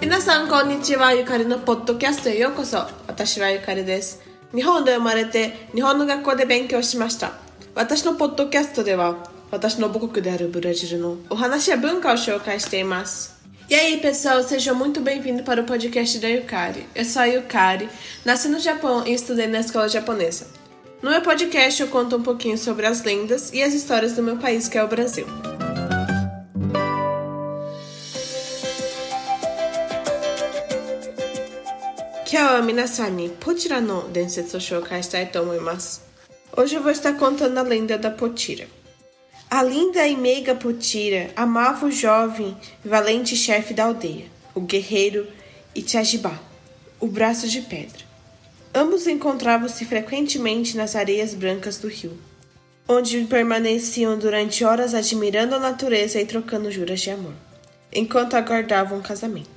[0.00, 4.22] 皆さんこんにちはゆかりのポッドキャストへようこそ私はゆかりです
[4.54, 7.32] 日本で生まれて日本の学校で勉強しました
[7.74, 9.16] 私のポッドキャスト de は
[9.50, 12.40] 私の母国 de era Brasil no o Hanashi é Bunka o show
[12.86, 13.34] mas
[13.68, 16.86] E aí, pessoal, sejam muito bem-vindos para o podcast da Yukari.
[16.94, 17.88] Eu sou a Yukari,
[18.22, 20.63] nasci no Japão e estudei na escola japonesa.
[21.02, 24.38] No meu podcast eu conto um pouquinho sobre as lendas e as histórias do meu
[24.38, 25.26] país, que é o Brasil.
[33.40, 35.30] Potira no Shitai
[36.56, 38.66] Hoje eu vou estar contando a lenda da Potira.
[39.50, 45.28] A linda e meiga Potira amava o jovem e valente chefe da aldeia, o guerreiro
[45.74, 46.40] Itajibá,
[46.98, 48.13] o braço de pedra.
[48.76, 52.18] Ambos encontravam-se frequentemente nas areias brancas do rio,
[52.88, 57.34] onde permaneciam durante horas admirando a natureza e trocando juras de amor,
[57.92, 59.48] enquanto aguardavam o casamento.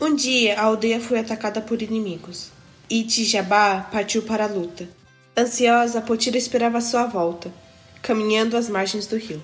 [0.00, 2.50] Um dia, a aldeia foi atacada por inimigos.
[2.88, 4.88] E Tijabá partiu para a luta.
[5.36, 7.52] Ansiosa, Potira esperava sua volta,
[8.00, 9.42] caminhando às margens do rio.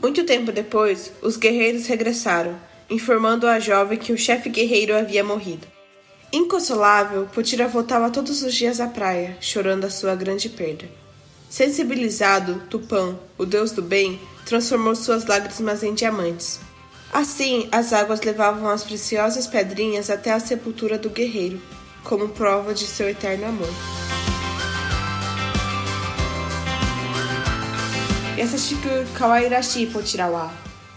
[0.00, 5.71] Muito tempo depois, os guerreiros regressaram, informando a jovem que o chefe guerreiro havia morrido.
[6.32, 10.86] Inconsolável, Potira voltava todos os dias à praia, chorando a sua grande perda.
[11.50, 16.58] Sensibilizado, Tupã, o deus do bem, transformou suas lágrimas em diamantes.
[17.12, 21.60] Assim, as águas levavam as preciosas pedrinhas até a sepultura do guerreiro,
[22.02, 23.68] como prova de seu eterno amor.
[28.38, 28.88] Yasashiku
[29.18, 30.50] kawairashi potirawa.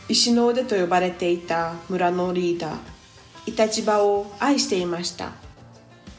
[0.07, 1.41] Ishinode de toyobarete.
[3.45, 5.31] イタチバを愛していました。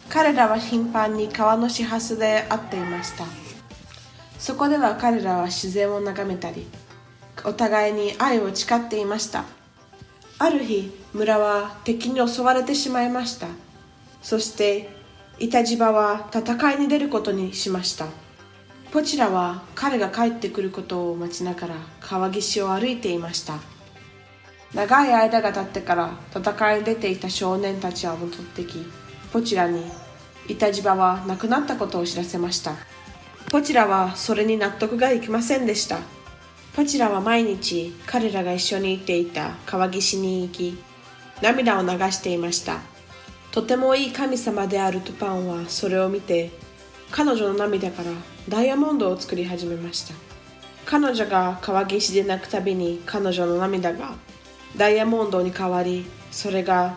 [0.09, 3.25] 彼らは頻繁に川の始発で会っていました。
[4.39, 6.67] そこでは彼らは自然を眺めたり
[7.45, 9.45] お互いに愛を誓っていました。
[10.39, 13.49] ある日村は敵に襲われてしまいました。
[14.23, 14.91] そして
[15.39, 18.07] イタジバは戦いに出ることにしました。
[18.93, 23.59] ポチラは彼が帰ってくることを待ちながら川岸を歩いていました。
[24.75, 28.85] 長い間が経ってから戦いに出ていた少年たちは戻ってき
[29.33, 29.83] ポチラに
[30.49, 32.73] イタジバは亡くなったことを知らせました。
[33.51, 35.99] ポチラはそれに納得がいきませんでした。
[36.75, 40.79] ポチラは毎日彼らが一緒に行っていた川岸に行き
[41.43, 42.81] 涙を流していました。
[43.51, 46.51] とてもいい神様であるトパンはそれを見て
[47.11, 48.11] 彼女の涙から
[48.49, 50.15] ダイヤモンドを作り始めました。
[50.85, 54.15] 彼女が川岸で泣くたびに彼女の涙が
[54.77, 56.95] ダイヤモンドに変わりそれが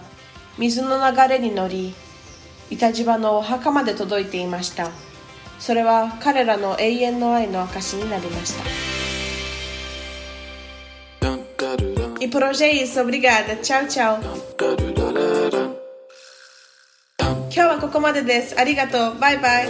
[0.58, 1.94] 水の流れに乗り
[2.70, 4.92] 板島のお墓まで届いていました
[5.60, 8.64] それは彼らの永遠の愛の証になりました
[12.22, 13.56] E por hoje é isso, obrigada.
[13.62, 14.20] Tchau, tchau.
[17.50, 18.60] 今日はここまでです。
[18.60, 19.20] ありがとう。
[19.20, 19.70] バイバイ。